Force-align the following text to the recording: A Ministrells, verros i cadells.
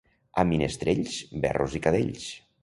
A 0.43 0.45
Ministrells, 0.51 1.19
verros 1.45 1.77
i 1.81 1.83
cadells. 1.85 2.27